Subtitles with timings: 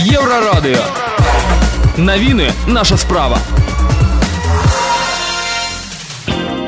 [0.00, 0.78] Еврорадио.
[1.98, 3.38] Новины наша справа.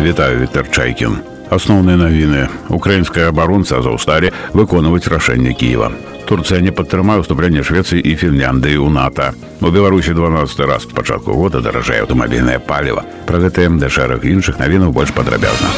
[0.00, 1.16] Вітаю Віктор Чайкін.
[1.50, 5.90] Асноўныя навіны украінская абаронца Азаўсталі выконваць рашэнне Кіева.
[6.28, 9.32] Турцыя не падтрымае ўступленне Швецыі і Фінляндыі ў НАТО.
[9.64, 13.08] У Беларусі 12 раз з пачатку года даражае аўтамабільнае паліва.
[13.24, 15.72] Пра гэтым да шэраг іншых навінаў больш падрабязна.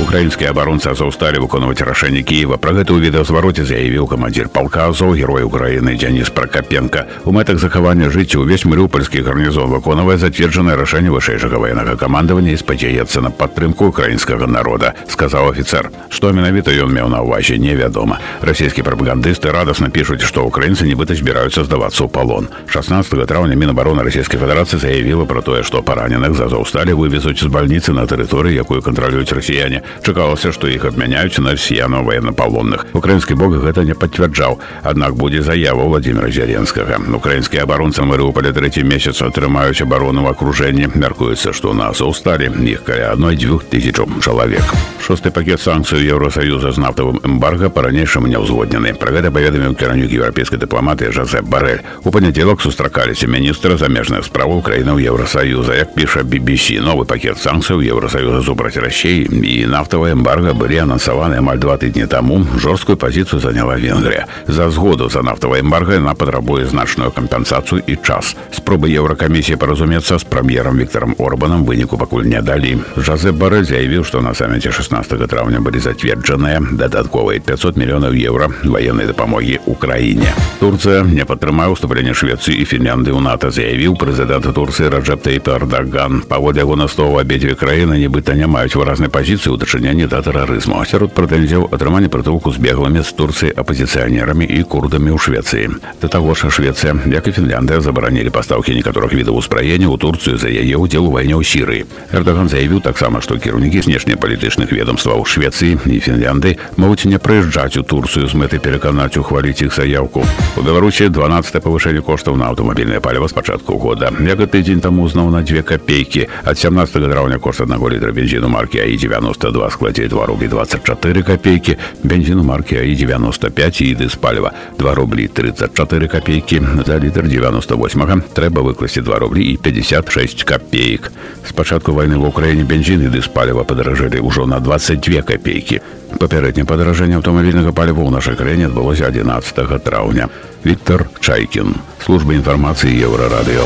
[0.00, 2.56] Украінскія абаронцы Азаўсталі выконваць рашэнне Кіева.
[2.56, 7.04] Пра гэта ў відэазвароце заявіў камандзір палка Азоў герой Украіны Дзяніс Пракапенко.
[7.28, 13.20] У мэтах захавання жыцця ўвесь марыупольскі гарнізон выконвае зацверджанае рашэнне вышэйшага ваеннага камандавання і спадзяецца
[13.20, 15.92] на падтрымку украінскага народа, сказаў афіцэр.
[16.08, 18.22] Што менавіта ён меў на ўвазе, невядома.
[18.40, 22.48] Расійскія прапагандысты радасна пішуць, што ўкраінцы нібыта збіраюцца здавацца ў палон.
[22.72, 27.92] 16 траўня Мінабарона Расійскай Федэрацыі заявіла пра тое, што параненых за Азаўсталі вывезуць з бальніцы
[27.92, 33.84] на тэрыторыі, якую кантралююць расіяне чакалася што іх адмяняюць на сьяну военнапалонных украінскі бок гэта
[33.84, 40.32] не пацвярджаў аднак будзе заява владимира зяленскага украінскія абаронцы марыуполя трэці месяц атрымаюць абарону в
[40.32, 44.64] акружэнні мяркуецца што нас усталі іх каля адной дзвюх тысячу чалавек
[45.00, 50.60] шосты пакет санкцыю еўросаюза з нафтавым эмбарга па-ранейшаму не ўзводнены пра гэта паведаміў кіранюк еўрапейскай
[50.60, 57.04] дыпламатыі жазеп барель у панядзелак сустракаліся міністра замежных справаў краінаў еўросаюза як піша BBC новы
[57.04, 62.96] пакет санкцыяў еўросаюза супраць расей і нафтовое эмбарго были анонсованы амаль два тыдні таму жорсткую
[62.96, 68.88] пазіцыю заняла Венгрія за згоду за нафтовое эмбарго яна патрабуе значную кампенсацыю і час спробы
[68.94, 74.34] еўракамісіі паразумецца з прэм'ерам Віктором Орбанам выніку пакуль не далі Жазеп Барэ заявіў што на
[74.34, 81.68] саміце 16 траўня былі зацверджаныя дадатковыя 500 мільёнаў еўра военной дапамогі Украіне Турцыя не падтрымае
[81.68, 87.22] уступленне Швецыі і Фінлянды ў НАТО заявіў прэзідэнт Турцыі Раджэп Тейпардаган паводле яго на слова
[87.24, 90.85] абедзве краіны нібыта не маюць выразнай пазіцыі ў дачыненні да тэрарызму.
[90.85, 95.81] Сярод прэтэнзіяў атрыманне прытулку з беглымі з Турцыі апазіцыянерамі і курдамі ў Швецыі.
[96.01, 100.53] Да таго ж Швецыя, як і Фінляндыя забаранілі пастаўкі некаторых відаў узбраення ў Турцыю за
[100.53, 101.89] яе ўдзел у вайне ў Сірыі.
[102.13, 108.29] Эрдаган заявіў таксама, што кіраўнікі знешнепалітычных ведомстваў Швецыі і Фінлянды могуць не прыязджаць у Турцыю
[108.29, 110.21] з мэтай пераканаць ухваліць іх заявку.
[110.53, 114.13] У Беларусі 12 павышэнне коштаў на аўтамабільнае паліва з пачатку года.
[114.21, 116.29] Як і тыдзень таму зноў на дзве капейкі.
[116.45, 121.77] Ад 17 траўня кошт аднаго літра бензіну маркі АІ-92 на складі 2 рублі 24 копейки
[122.03, 129.19] бензину марки АІ-95 і диспаліва 2 рублі 34 копейки За літр 98-го треба викласти 2
[129.19, 131.11] рублі і 56 копеек
[131.47, 135.81] З початку війни в Україні бензин і диспаліва подорожили уже на 22 копійки.
[136.19, 140.27] Попереднє подорожання автомобільного палива у нашій країні відбулося 11 травня.
[140.65, 141.75] Віктор Чайкін,
[142.05, 143.65] служба інформації Єврорадіо.